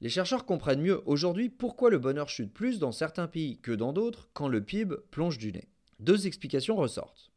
Les 0.00 0.08
chercheurs 0.08 0.46
comprennent 0.46 0.80
mieux 0.80 1.02
aujourd'hui 1.04 1.50
pourquoi 1.50 1.90
le 1.90 1.98
bonheur 1.98 2.30
chute 2.30 2.54
plus 2.54 2.78
dans 2.78 2.92
certains 2.92 3.28
pays 3.28 3.58
que 3.58 3.72
dans 3.72 3.92
d'autres 3.92 4.30
quand 4.32 4.48
le 4.48 4.64
PIB 4.64 4.96
plonge 5.10 5.36
du 5.36 5.52
nez. 5.52 5.68
Deux 5.98 6.26
explications 6.26 6.76
ressortent. 6.76 7.30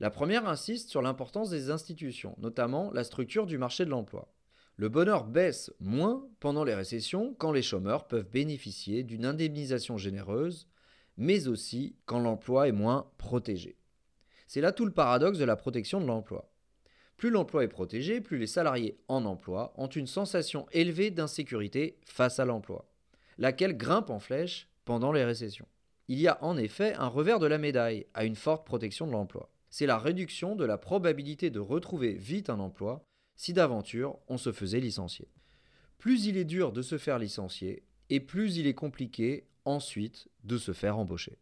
La 0.00 0.10
première 0.10 0.46
insiste 0.46 0.90
sur 0.90 1.00
l'importance 1.00 1.48
des 1.48 1.70
institutions, 1.70 2.36
notamment 2.36 2.90
la 2.92 3.04
structure 3.04 3.46
du 3.46 3.56
marché 3.56 3.86
de 3.86 3.90
l'emploi. 3.90 4.28
Le 4.76 4.88
bonheur 4.88 5.24
baisse 5.24 5.72
moins 5.78 6.26
pendant 6.40 6.64
les 6.64 6.74
récessions 6.74 7.34
quand 7.38 7.52
les 7.52 7.62
chômeurs 7.62 8.08
peuvent 8.08 8.28
bénéficier 8.28 9.04
d'une 9.04 9.24
indemnisation 9.24 9.96
généreuse, 9.96 10.68
mais 11.16 11.46
aussi 11.46 11.96
quand 12.06 12.18
l'emploi 12.18 12.68
est 12.68 12.72
moins 12.72 13.10
protégé. 13.18 13.76
C'est 14.46 14.60
là 14.60 14.72
tout 14.72 14.84
le 14.84 14.90
paradoxe 14.92 15.38
de 15.38 15.44
la 15.44 15.56
protection 15.56 16.00
de 16.00 16.06
l'emploi. 16.06 16.50
Plus 17.16 17.30
l'emploi 17.30 17.62
est 17.62 17.68
protégé, 17.68 18.20
plus 18.20 18.38
les 18.38 18.48
salariés 18.48 18.98
en 19.06 19.24
emploi 19.24 19.72
ont 19.76 19.86
une 19.86 20.08
sensation 20.08 20.66
élevée 20.72 21.12
d'insécurité 21.12 21.98
face 22.04 22.40
à 22.40 22.44
l'emploi, 22.44 22.90
laquelle 23.38 23.76
grimpe 23.76 24.10
en 24.10 24.18
flèche 24.18 24.68
pendant 24.84 25.12
les 25.12 25.24
récessions. 25.24 25.68
Il 26.08 26.20
y 26.20 26.26
a 26.26 26.42
en 26.42 26.56
effet 26.56 26.94
un 26.94 27.06
revers 27.06 27.38
de 27.38 27.46
la 27.46 27.58
médaille 27.58 28.06
à 28.12 28.24
une 28.24 28.36
forte 28.36 28.66
protection 28.66 29.06
de 29.06 29.12
l'emploi 29.12 29.50
c'est 29.74 29.86
la 29.86 29.98
réduction 29.98 30.54
de 30.54 30.64
la 30.64 30.78
probabilité 30.78 31.50
de 31.50 31.58
retrouver 31.58 32.12
vite 32.12 32.48
un 32.48 32.60
emploi 32.60 33.04
si 33.36 33.52
d'aventure 33.52 34.18
on 34.28 34.38
se 34.38 34.52
faisait 34.52 34.80
licencier. 34.80 35.28
Plus 35.98 36.26
il 36.26 36.36
est 36.36 36.44
dur 36.44 36.72
de 36.72 36.82
se 36.82 36.98
faire 36.98 37.18
licencier, 37.18 37.82
et 38.10 38.20
plus 38.20 38.56
il 38.56 38.66
est 38.66 38.74
compliqué 38.74 39.46
ensuite 39.64 40.28
de 40.44 40.58
se 40.58 40.72
faire 40.72 40.98
embaucher. 40.98 41.38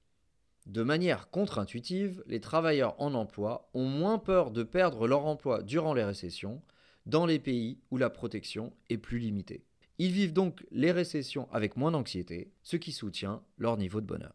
De 0.67 0.83
manière 0.83 1.29
contre-intuitive, 1.31 2.23
les 2.27 2.41
travailleurs 2.41 2.95
en 3.01 3.15
emploi 3.15 3.69
ont 3.75 3.87
moins 3.87 4.19
peur 4.19 4.53
de 4.53 4.63
perdre 4.63 5.09
leur 5.09 5.27
emploi 5.27 5.63
durant 5.63 5.93
les 5.93 6.05
récessions 6.05 6.63
dans 7.05 7.27
les 7.27 7.41
pays 7.41 7.81
où 7.91 7.97
la 7.97 8.11
protection 8.11 8.73
est 8.89 8.99
plus 8.99 9.19
limitée. 9.19 9.65
Ils 9.99 10.13
vivent 10.13 10.33
donc 10.33 10.65
les 10.71 10.93
récessions 10.93 11.49
avec 11.53 11.77
moins 11.77 11.91
d'anxiété, 11.91 12.53
ce 12.63 12.77
qui 12.77 12.93
soutient 12.93 13.43
leur 13.59 13.77
niveau 13.77 14.01
de 14.01 14.07
bonheur. 14.07 14.35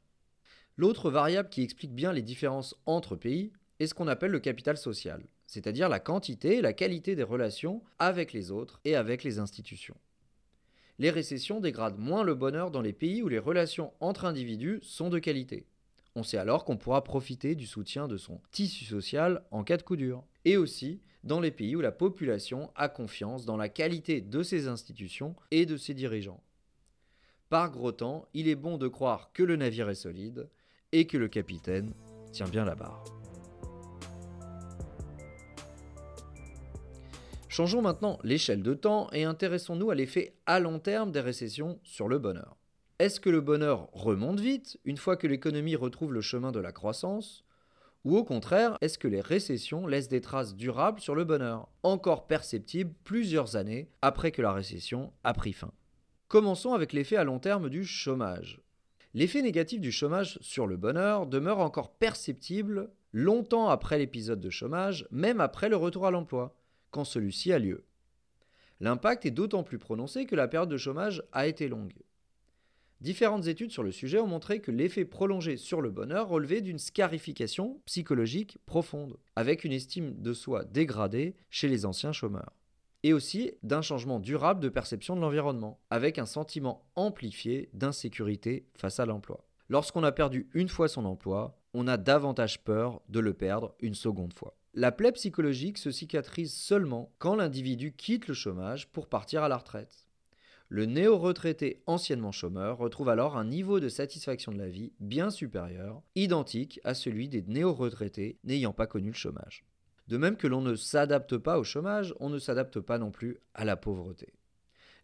L'autre 0.75 1.09
variable 1.09 1.49
qui 1.49 1.63
explique 1.63 1.95
bien 1.95 2.11
les 2.11 2.21
différences 2.21 2.75
entre 2.85 3.15
pays 3.15 3.51
est 3.79 3.87
ce 3.87 3.93
qu'on 3.93 4.07
appelle 4.07 4.31
le 4.31 4.39
capital 4.39 4.77
social, 4.77 5.23
c'est-à-dire 5.47 5.89
la 5.89 5.99
quantité 5.99 6.57
et 6.57 6.61
la 6.61 6.73
qualité 6.73 7.15
des 7.15 7.23
relations 7.23 7.81
avec 7.97 8.33
les 8.33 8.51
autres 8.51 8.79
et 8.85 8.95
avec 8.95 9.23
les 9.23 9.39
institutions. 9.39 9.97
Les 10.99 11.09
récessions 11.09 11.59
dégradent 11.59 11.99
moins 11.99 12.23
le 12.23 12.35
bonheur 12.35 12.71
dans 12.71 12.81
les 12.81 12.93
pays 12.93 13.21
où 13.21 13.27
les 13.27 13.39
relations 13.39 13.93
entre 13.99 14.25
individus 14.25 14.79
sont 14.81 15.09
de 15.09 15.19
qualité. 15.19 15.65
On 16.15 16.23
sait 16.23 16.37
alors 16.37 16.65
qu'on 16.65 16.77
pourra 16.77 17.03
profiter 17.03 17.53
du 17.53 17.67
soutien 17.67 18.07
de 18.07 18.17
son 18.17 18.41
tissu 18.51 18.85
social 18.85 19.43
en 19.51 19.63
cas 19.63 19.77
de 19.77 19.83
coup 19.83 19.95
dur. 19.95 20.23
Et 20.45 20.57
aussi 20.57 20.99
dans 21.23 21.39
les 21.39 21.51
pays 21.51 21.75
où 21.75 21.81
la 21.81 21.91
population 21.91 22.71
a 22.75 22.89
confiance 22.89 23.45
dans 23.45 23.57
la 23.57 23.69
qualité 23.69 24.21
de 24.21 24.41
ses 24.41 24.67
institutions 24.67 25.35
et 25.51 25.65
de 25.65 25.77
ses 25.77 25.93
dirigeants. 25.93 26.41
Par 27.49 27.69
gros 27.69 27.91
temps, 27.91 28.27
il 28.33 28.47
est 28.47 28.55
bon 28.55 28.77
de 28.77 28.87
croire 28.87 29.31
que 29.33 29.43
le 29.43 29.55
navire 29.55 29.89
est 29.89 29.95
solide 29.95 30.49
et 30.91 31.05
que 31.05 31.17
le 31.17 31.27
capitaine 31.27 31.93
tient 32.31 32.47
bien 32.47 32.65
la 32.65 32.75
barre. 32.75 33.16
Changeons 37.57 37.81
maintenant 37.81 38.19
l'échelle 38.23 38.61
de 38.61 38.75
temps 38.75 39.09
et 39.13 39.23
intéressons-nous 39.23 39.89
à 39.89 39.95
l'effet 39.95 40.35
à 40.45 40.59
long 40.59 40.77
terme 40.77 41.11
des 41.11 41.21
récessions 41.21 41.79
sur 41.81 42.07
le 42.07 42.19
bonheur. 42.19 42.55
Est-ce 42.99 43.19
que 43.19 43.31
le 43.31 43.41
bonheur 43.41 43.89
remonte 43.93 44.39
vite 44.39 44.79
une 44.85 44.97
fois 44.97 45.17
que 45.17 45.25
l'économie 45.25 45.75
retrouve 45.75 46.13
le 46.13 46.21
chemin 46.21 46.51
de 46.51 46.59
la 46.59 46.71
croissance? 46.71 47.45
Ou 48.05 48.15
au 48.15 48.23
contraire, 48.23 48.77
est-ce 48.81 48.99
que 48.99 49.07
les 49.07 49.21
récessions 49.21 49.87
laissent 49.87 50.07
des 50.07 50.21
traces 50.21 50.55
durables 50.55 50.99
sur 50.99 51.15
le 51.15 51.23
bonheur, 51.23 51.67
encore 51.81 52.27
perceptibles 52.27 52.93
plusieurs 53.03 53.55
années 53.55 53.89
après 54.03 54.29
que 54.29 54.43
la 54.43 54.53
récession 54.53 55.11
a 55.23 55.33
pris 55.33 55.53
fin? 55.53 55.71
Commençons 56.27 56.75
avec 56.75 56.93
l'effet 56.93 57.15
à 57.15 57.23
long 57.23 57.39
terme 57.39 57.71
du 57.71 57.85
chômage. 57.85 58.61
L'effet 59.15 59.41
négatif 59.41 59.81
du 59.81 59.91
chômage 59.91 60.37
sur 60.41 60.67
le 60.67 60.77
bonheur 60.77 61.25
demeure 61.25 61.57
encore 61.57 61.95
perceptible 61.95 62.91
longtemps 63.13 63.69
après 63.69 63.97
l'épisode 63.97 64.41
de 64.41 64.51
chômage, 64.51 65.07
même 65.09 65.41
après 65.41 65.69
le 65.69 65.75
retour 65.75 66.05
à 66.05 66.11
l'emploi 66.11 66.55
quand 66.91 67.03
celui-ci 67.03 67.51
a 67.51 67.59
lieu. 67.59 67.83
L'impact 68.79 69.25
est 69.25 69.31
d'autant 69.31 69.63
plus 69.63 69.79
prononcé 69.79 70.25
que 70.25 70.35
la 70.35 70.47
période 70.47 70.69
de 70.69 70.77
chômage 70.77 71.23
a 71.31 71.47
été 71.47 71.67
longue. 71.67 71.93
Différentes 72.99 73.45
études 73.45 73.71
sur 73.71 73.83
le 73.83 73.91
sujet 73.91 74.19
ont 74.19 74.27
montré 74.27 74.59
que 74.59 74.71
l'effet 74.71 75.05
prolongé 75.05 75.55
sur 75.55 75.81
le 75.81 75.91
bonheur 75.91 76.29
relevait 76.29 76.61
d'une 76.61 76.79
scarification 76.79 77.79
psychologique 77.85 78.57
profonde, 78.65 79.17
avec 79.35 79.63
une 79.63 79.71
estime 79.71 80.19
de 80.19 80.33
soi 80.33 80.63
dégradée 80.63 81.35
chez 81.51 81.67
les 81.67 81.85
anciens 81.85 82.11
chômeurs, 82.11 82.53
et 83.03 83.13
aussi 83.13 83.51
d'un 83.61 83.83
changement 83.83 84.19
durable 84.19 84.61
de 84.61 84.69
perception 84.69 85.15
de 85.15 85.21
l'environnement, 85.21 85.79
avec 85.91 86.17
un 86.17 86.25
sentiment 86.25 86.89
amplifié 86.95 87.69
d'insécurité 87.73 88.65
face 88.75 88.99
à 88.99 89.05
l'emploi. 89.05 89.45
Lorsqu'on 89.69 90.03
a 90.03 90.11
perdu 90.11 90.49
une 90.55 90.69
fois 90.69 90.87
son 90.87 91.05
emploi, 91.05 91.59
on 91.75 91.87
a 91.87 91.97
davantage 91.97 92.63
peur 92.63 93.01
de 93.09 93.19
le 93.19 93.33
perdre 93.33 93.75
une 93.79 93.93
seconde 93.93 94.33
fois. 94.33 94.56
La 94.73 94.91
plaie 94.91 95.11
psychologique 95.11 95.77
se 95.77 95.91
cicatrise 95.91 96.53
seulement 96.53 97.11
quand 97.17 97.35
l'individu 97.35 97.93
quitte 97.93 98.27
le 98.27 98.33
chômage 98.33 98.87
pour 98.91 99.07
partir 99.07 99.43
à 99.43 99.49
la 99.49 99.57
retraite. 99.57 100.05
Le 100.69 100.85
néo-retraité 100.85 101.81
anciennement 101.87 102.33
chômeur 102.33 102.77
retrouve 102.77 103.07
alors 103.07 103.37
un 103.37 103.45
niveau 103.45 103.79
de 103.79 103.87
satisfaction 103.87 104.51
de 104.51 104.57
la 104.57 104.67
vie 104.67 104.91
bien 104.99 105.29
supérieur, 105.29 106.01
identique 106.15 106.81
à 106.83 106.93
celui 106.93 107.29
des 107.29 107.41
néo-retraités 107.41 108.37
n'ayant 108.43 108.73
pas 108.73 108.85
connu 108.85 109.07
le 109.07 109.15
chômage. 109.15 109.63
De 110.09 110.17
même 110.17 110.35
que 110.35 110.47
l'on 110.47 110.61
ne 110.61 110.75
s'adapte 110.75 111.37
pas 111.37 111.57
au 111.57 111.63
chômage, 111.63 112.13
on 112.19 112.29
ne 112.29 112.39
s'adapte 112.39 112.81
pas 112.81 112.97
non 112.97 113.11
plus 113.11 113.37
à 113.53 113.63
la 113.63 113.77
pauvreté. 113.77 114.33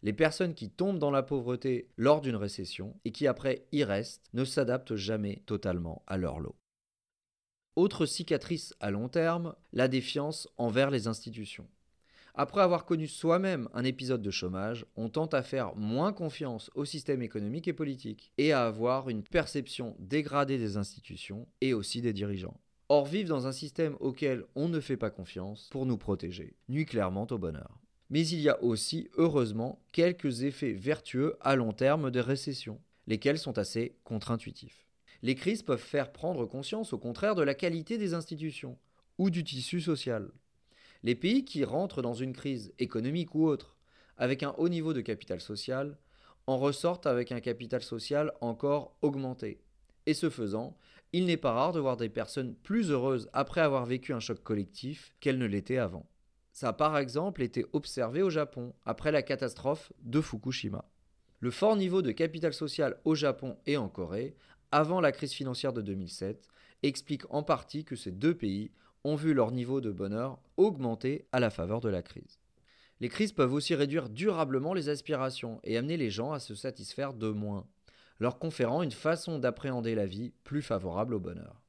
Les 0.02 0.12
personnes 0.12 0.54
qui 0.54 0.68
tombent 0.68 0.98
dans 0.98 1.10
la 1.10 1.22
pauvreté 1.22 1.88
lors 1.96 2.20
d'une 2.20 2.36
récession 2.36 2.94
et 3.06 3.10
qui 3.10 3.26
après 3.26 3.64
y 3.72 3.84
restent 3.84 4.28
ne 4.34 4.44
s'adaptent 4.44 4.96
jamais 4.96 5.42
totalement 5.46 6.02
à 6.06 6.18
leur 6.18 6.40
lot. 6.40 6.56
Autre 7.76 8.06
cicatrice 8.06 8.72
à 8.78 8.92
long 8.92 9.08
terme, 9.08 9.56
la 9.72 9.88
défiance 9.88 10.48
envers 10.58 10.90
les 10.92 11.08
institutions. 11.08 11.66
Après 12.36 12.60
avoir 12.60 12.84
connu 12.84 13.08
soi-même 13.08 13.68
un 13.74 13.82
épisode 13.82 14.22
de 14.22 14.30
chômage, 14.30 14.86
on 14.94 15.08
tente 15.08 15.34
à 15.34 15.42
faire 15.42 15.74
moins 15.74 16.12
confiance 16.12 16.70
au 16.76 16.84
système 16.84 17.20
économique 17.20 17.66
et 17.66 17.72
politique, 17.72 18.30
et 18.38 18.52
à 18.52 18.64
avoir 18.64 19.08
une 19.08 19.24
perception 19.24 19.96
dégradée 19.98 20.56
des 20.56 20.76
institutions 20.76 21.48
et 21.60 21.74
aussi 21.74 22.00
des 22.00 22.12
dirigeants. 22.12 22.60
Or, 22.88 23.06
vivre 23.06 23.30
dans 23.30 23.48
un 23.48 23.52
système 23.52 23.96
auquel 23.98 24.44
on 24.54 24.68
ne 24.68 24.78
fait 24.78 24.96
pas 24.96 25.10
confiance 25.10 25.68
pour 25.72 25.84
nous 25.84 25.98
protéger 25.98 26.54
nuit 26.68 26.86
clairement 26.86 27.26
au 27.28 27.38
bonheur. 27.38 27.80
Mais 28.08 28.24
il 28.24 28.40
y 28.40 28.48
a 28.48 28.62
aussi, 28.62 29.08
heureusement, 29.16 29.80
quelques 29.90 30.44
effets 30.44 30.74
vertueux 30.74 31.36
à 31.40 31.56
long 31.56 31.72
terme 31.72 32.12
des 32.12 32.20
récessions, 32.20 32.80
lesquels 33.08 33.38
sont 33.38 33.58
assez 33.58 33.96
contre-intuitifs 34.04 34.83
les 35.24 35.34
crises 35.34 35.62
peuvent 35.62 35.78
faire 35.78 36.12
prendre 36.12 36.44
conscience 36.44 36.92
au 36.92 36.98
contraire 36.98 37.34
de 37.34 37.42
la 37.42 37.54
qualité 37.54 37.96
des 37.96 38.12
institutions 38.12 38.76
ou 39.16 39.30
du 39.30 39.42
tissu 39.42 39.80
social. 39.80 40.30
Les 41.02 41.14
pays 41.14 41.46
qui 41.46 41.64
rentrent 41.64 42.02
dans 42.02 42.12
une 42.12 42.34
crise 42.34 42.74
économique 42.78 43.34
ou 43.34 43.46
autre 43.46 43.78
avec 44.18 44.42
un 44.42 44.54
haut 44.58 44.68
niveau 44.68 44.92
de 44.92 45.00
capital 45.00 45.40
social 45.40 45.96
en 46.46 46.58
ressortent 46.58 47.06
avec 47.06 47.32
un 47.32 47.40
capital 47.40 47.82
social 47.82 48.34
encore 48.42 48.98
augmenté. 49.00 49.62
Et 50.04 50.12
ce 50.12 50.28
faisant, 50.28 50.76
il 51.14 51.24
n'est 51.24 51.38
pas 51.38 51.52
rare 51.52 51.72
de 51.72 51.80
voir 51.80 51.96
des 51.96 52.10
personnes 52.10 52.54
plus 52.56 52.90
heureuses 52.90 53.30
après 53.32 53.62
avoir 53.62 53.86
vécu 53.86 54.12
un 54.12 54.20
choc 54.20 54.42
collectif 54.42 55.14
qu'elles 55.20 55.38
ne 55.38 55.46
l'étaient 55.46 55.78
avant. 55.78 56.06
Ça 56.52 56.68
a 56.68 56.72
par 56.74 56.98
exemple 56.98 57.40
été 57.40 57.64
observé 57.72 58.20
au 58.20 58.28
Japon 58.28 58.74
après 58.84 59.10
la 59.10 59.22
catastrophe 59.22 59.90
de 60.02 60.20
Fukushima. 60.20 60.84
Le 61.40 61.50
fort 61.50 61.76
niveau 61.76 62.02
de 62.02 62.12
capital 62.12 62.52
social 62.52 62.98
au 63.04 63.14
Japon 63.14 63.56
et 63.66 63.78
en 63.78 63.88
Corée 63.88 64.36
avant 64.74 65.00
la 65.00 65.12
crise 65.12 65.32
financière 65.32 65.72
de 65.72 65.82
2007 65.82 66.48
explique 66.82 67.32
en 67.32 67.44
partie 67.44 67.84
que 67.84 67.94
ces 67.94 68.10
deux 68.10 68.34
pays 68.34 68.72
ont 69.04 69.14
vu 69.14 69.32
leur 69.32 69.52
niveau 69.52 69.80
de 69.80 69.92
bonheur 69.92 70.40
augmenter 70.56 71.28
à 71.30 71.38
la 71.38 71.50
faveur 71.50 71.80
de 71.80 71.88
la 71.88 72.02
crise. 72.02 72.40
Les 72.98 73.08
crises 73.08 73.30
peuvent 73.30 73.52
aussi 73.52 73.76
réduire 73.76 74.08
durablement 74.08 74.74
les 74.74 74.88
aspirations 74.88 75.60
et 75.62 75.76
amener 75.76 75.96
les 75.96 76.10
gens 76.10 76.32
à 76.32 76.40
se 76.40 76.56
satisfaire 76.56 77.14
de 77.14 77.28
moins, 77.28 77.68
leur 78.18 78.40
conférant 78.40 78.82
une 78.82 78.90
façon 78.90 79.38
d'appréhender 79.38 79.94
la 79.94 80.06
vie 80.06 80.32
plus 80.42 80.60
favorable 80.60 81.14
au 81.14 81.20
bonheur. 81.20 81.62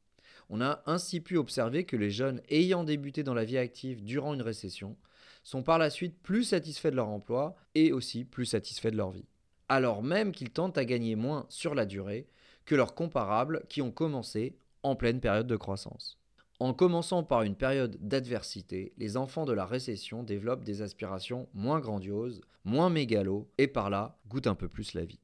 On 0.50 0.60
a 0.60 0.82
ainsi 0.88 1.22
pu 1.22 1.38
observer 1.38 1.84
que 1.84 1.98
les 1.98 2.10
jeunes 2.10 2.42
ayant 2.50 2.84
débuté 2.84 3.22
dans 3.22 3.36
la 3.36 3.46
vie 3.46 3.60
active 3.60 4.04
durant 4.04 4.34
une 4.34 4.42
récession 4.42 4.98
sont 5.44 5.62
par 5.62 5.78
la 5.78 5.92
suite 5.92 6.18
plus 6.24 6.44
satisfaits 6.44 6.90
de 6.90 6.96
leur 6.96 7.10
emploi 7.10 7.56
et 7.76 7.92
aussi 7.92 8.26
plus 8.26 8.48
satisfaits 8.48 8.90
de 8.90 8.98
leur 8.98 9.12
vie. 9.12 9.28
Alors 9.70 10.02
même 10.02 10.32
qu'ils 10.32 10.50
tentent 10.50 10.80
à 10.80 10.86
gagner 10.86 11.16
moins 11.16 11.46
sur 11.50 11.76
la 11.76 11.86
durée, 11.86 12.26
que 12.66 12.76
leurs 12.76 12.96
comparables 12.96 13.64
qui 13.70 13.82
ont 13.82 13.92
commencé 13.92 14.58
en 14.84 14.96
pleine 14.96 15.20
période 15.20 15.48
de 15.48 15.56
croissance. 15.56 16.20
En 16.60 16.74
commençant 16.74 17.24
par 17.24 17.42
une 17.42 17.56
période 17.56 17.98
d'adversité, 18.00 18.94
les 18.98 19.18
enfants 19.18 19.46
de 19.46 19.52
la 19.52 19.66
récession 19.66 20.24
développent 20.24 20.64
des 20.64 20.82
aspirations 20.82 21.50
moins 21.54 21.80
grandioses, 21.80 22.42
moins 22.64 22.90
mégalos, 22.90 23.50
et 23.58 23.68
par 23.68 23.90
là 23.90 24.18
goûtent 24.30 24.48
un 24.48 24.56
peu 24.56 24.70
plus 24.70 24.94
la 24.94 25.04
vie. 25.04 25.20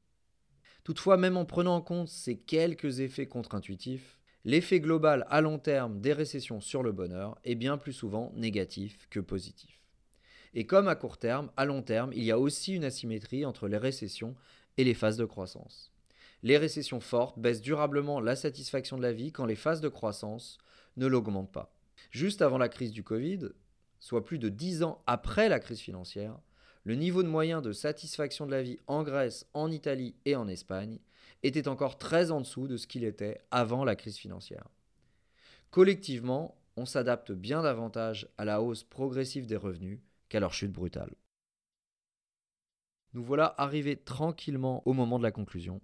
Toutefois, 0.84 1.16
même 1.16 1.36
en 1.36 1.44
prenant 1.44 1.76
en 1.76 1.80
compte 1.80 2.08
ces 2.08 2.36
quelques 2.36 3.00
effets 3.00 3.28
contre-intuitifs, 3.28 4.18
l'effet 4.44 4.80
global 4.80 5.26
à 5.30 5.40
long 5.40 5.58
terme 5.58 6.00
des 6.00 6.12
récessions 6.12 6.60
sur 6.60 6.82
le 6.82 6.92
bonheur 6.92 7.38
est 7.44 7.54
bien 7.54 7.78
plus 7.78 7.92
souvent 7.92 8.32
négatif 8.34 9.06
que 9.08 9.20
positif. 9.20 9.80
Et 10.54 10.66
comme 10.66 10.88
à 10.88 10.96
court 10.96 11.18
terme, 11.18 11.50
à 11.56 11.64
long 11.64 11.82
terme, 11.82 12.12
il 12.12 12.24
y 12.24 12.30
a 12.30 12.38
aussi 12.38 12.74
une 12.74 12.84
asymétrie 12.84 13.46
entre 13.46 13.68
les 13.68 13.78
récessions 13.78 14.34
et 14.76 14.84
les 14.84 14.94
phases 14.94 15.16
de 15.16 15.24
croissance. 15.24 15.91
Les 16.42 16.58
récessions 16.58 17.00
fortes 17.00 17.38
baissent 17.38 17.60
durablement 17.60 18.20
la 18.20 18.34
satisfaction 18.34 18.96
de 18.96 19.02
la 19.02 19.12
vie 19.12 19.32
quand 19.32 19.46
les 19.46 19.56
phases 19.56 19.80
de 19.80 19.88
croissance 19.88 20.58
ne 20.96 21.06
l'augmentent 21.06 21.52
pas. 21.52 21.74
Juste 22.10 22.42
avant 22.42 22.58
la 22.58 22.68
crise 22.68 22.92
du 22.92 23.04
Covid, 23.04 23.50
soit 24.00 24.24
plus 24.24 24.38
de 24.38 24.48
10 24.48 24.82
ans 24.82 25.02
après 25.06 25.48
la 25.48 25.60
crise 25.60 25.80
financière, 25.80 26.38
le 26.84 26.96
niveau 26.96 27.22
de 27.22 27.28
moyen 27.28 27.62
de 27.62 27.72
satisfaction 27.72 28.44
de 28.46 28.50
la 28.50 28.62
vie 28.62 28.78
en 28.88 29.04
Grèce, 29.04 29.46
en 29.54 29.70
Italie 29.70 30.16
et 30.24 30.34
en 30.34 30.48
Espagne 30.48 30.98
était 31.44 31.68
encore 31.68 31.98
très 31.98 32.32
en 32.32 32.40
dessous 32.40 32.66
de 32.66 32.76
ce 32.76 32.88
qu'il 32.88 33.04
était 33.04 33.40
avant 33.52 33.84
la 33.84 33.94
crise 33.94 34.16
financière. 34.16 34.66
Collectivement, 35.70 36.56
on 36.76 36.86
s'adapte 36.86 37.32
bien 37.32 37.62
davantage 37.62 38.28
à 38.36 38.44
la 38.44 38.60
hausse 38.60 38.82
progressive 38.82 39.46
des 39.46 39.56
revenus 39.56 40.00
qu'à 40.28 40.40
leur 40.40 40.52
chute 40.52 40.72
brutale. 40.72 41.14
Nous 43.14 43.22
voilà 43.22 43.54
arrivés 43.58 43.96
tranquillement 43.96 44.82
au 44.86 44.92
moment 44.92 45.18
de 45.18 45.22
la 45.22 45.30
conclusion. 45.30 45.80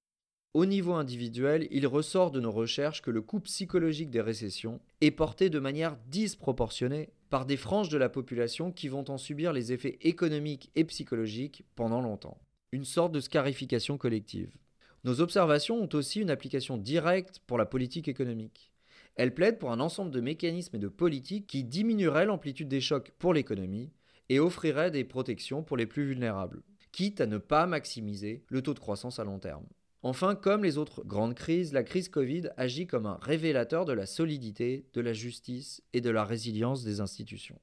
Au 0.54 0.64
niveau 0.64 0.94
individuel, 0.94 1.68
il 1.70 1.86
ressort 1.86 2.30
de 2.30 2.40
nos 2.40 2.50
recherches 2.50 3.02
que 3.02 3.10
le 3.10 3.20
coût 3.20 3.40
psychologique 3.40 4.10
des 4.10 4.22
récessions 4.22 4.80
est 5.02 5.10
porté 5.10 5.50
de 5.50 5.58
manière 5.58 5.98
disproportionnée 6.08 7.10
par 7.28 7.44
des 7.44 7.58
franges 7.58 7.90
de 7.90 7.98
la 7.98 8.08
population 8.08 8.72
qui 8.72 8.88
vont 8.88 9.04
en 9.10 9.18
subir 9.18 9.52
les 9.52 9.72
effets 9.72 9.98
économiques 10.00 10.70
et 10.74 10.84
psychologiques 10.84 11.64
pendant 11.76 12.00
longtemps. 12.00 12.40
Une 12.72 12.86
sorte 12.86 13.12
de 13.12 13.20
scarification 13.20 13.98
collective. 13.98 14.56
Nos 15.04 15.20
observations 15.20 15.82
ont 15.82 15.88
aussi 15.92 16.20
une 16.20 16.30
application 16.30 16.78
directe 16.78 17.40
pour 17.46 17.58
la 17.58 17.66
politique 17.66 18.08
économique. 18.08 18.72
Elles 19.16 19.34
plaident 19.34 19.58
pour 19.58 19.70
un 19.70 19.80
ensemble 19.80 20.10
de 20.10 20.20
mécanismes 20.20 20.76
et 20.76 20.80
de 20.80 20.88
politiques 20.88 21.46
qui 21.46 21.62
diminueraient 21.62 22.26
l'amplitude 22.26 22.68
des 22.68 22.80
chocs 22.80 23.12
pour 23.18 23.34
l'économie 23.34 23.92
et 24.30 24.40
offriraient 24.40 24.90
des 24.90 25.04
protections 25.04 25.62
pour 25.62 25.76
les 25.76 25.86
plus 25.86 26.06
vulnérables. 26.06 26.62
quitte 26.90 27.20
à 27.20 27.26
ne 27.26 27.38
pas 27.38 27.66
maximiser 27.66 28.44
le 28.48 28.62
taux 28.62 28.74
de 28.74 28.78
croissance 28.78 29.18
à 29.18 29.24
long 29.24 29.38
terme. 29.38 29.66
Enfin, 30.02 30.36
comme 30.36 30.62
les 30.62 30.78
autres 30.78 31.02
grandes 31.04 31.34
crises, 31.34 31.72
la 31.72 31.82
crise 31.82 32.08
Covid 32.08 32.50
agit 32.56 32.86
comme 32.86 33.06
un 33.06 33.18
révélateur 33.20 33.84
de 33.84 33.92
la 33.92 34.06
solidité, 34.06 34.86
de 34.92 35.00
la 35.00 35.12
justice 35.12 35.82
et 35.92 36.00
de 36.00 36.10
la 36.10 36.24
résilience 36.24 36.84
des 36.84 37.00
institutions. 37.00 37.58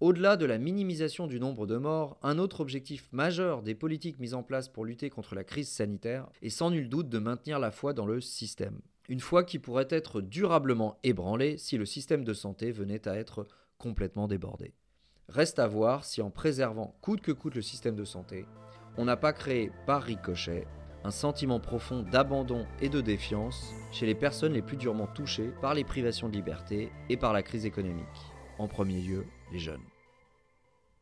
Au-delà 0.00 0.36
de 0.36 0.44
la 0.46 0.58
minimisation 0.58 1.26
du 1.26 1.40
nombre 1.40 1.66
de 1.66 1.76
morts, 1.76 2.18
un 2.22 2.38
autre 2.38 2.60
objectif 2.60 3.08
majeur 3.12 3.62
des 3.62 3.74
politiques 3.74 4.18
mises 4.18 4.34
en 4.34 4.42
place 4.42 4.68
pour 4.68 4.84
lutter 4.84 5.10
contre 5.10 5.34
la 5.34 5.44
crise 5.44 5.70
sanitaire 5.70 6.28
est 6.42 6.50
sans 6.50 6.70
nul 6.70 6.88
doute 6.88 7.08
de 7.08 7.18
maintenir 7.18 7.58
la 7.58 7.70
foi 7.70 7.94
dans 7.94 8.06
le 8.06 8.20
système. 8.20 8.80
Une 9.08 9.20
foi 9.20 9.42
qui 9.42 9.58
pourrait 9.58 9.88
être 9.90 10.20
durablement 10.20 10.98
ébranlée 11.02 11.56
si 11.58 11.78
le 11.78 11.86
système 11.86 12.24
de 12.24 12.34
santé 12.34 12.72
venait 12.72 13.08
à 13.08 13.16
être 13.16 13.46
complètement 13.78 14.28
débordé. 14.28 14.74
Reste 15.28 15.58
à 15.58 15.66
voir 15.66 16.04
si 16.04 16.20
en 16.20 16.30
préservant 16.30 16.96
coûte 17.00 17.20
que 17.20 17.32
coûte 17.32 17.54
le 17.54 17.62
système 17.62 17.96
de 17.96 18.04
santé, 18.04 18.46
on 18.96 19.04
n'a 19.04 19.16
pas 19.16 19.32
créé 19.32 19.70
par 19.86 20.02
ricochet 20.02 20.66
un 21.04 21.10
sentiment 21.10 21.60
profond 21.60 22.02
d'abandon 22.02 22.66
et 22.80 22.88
de 22.88 23.00
défiance 23.00 23.74
chez 23.92 24.06
les 24.06 24.14
personnes 24.14 24.52
les 24.52 24.62
plus 24.62 24.76
durement 24.76 25.06
touchées 25.06 25.52
par 25.60 25.74
les 25.74 25.84
privations 25.84 26.28
de 26.28 26.34
liberté 26.34 26.90
et 27.08 27.16
par 27.16 27.32
la 27.32 27.42
crise 27.42 27.66
économique, 27.66 28.04
en 28.58 28.68
premier 28.68 29.00
lieu 29.00 29.26
les 29.52 29.58
jeunes. 29.58 29.89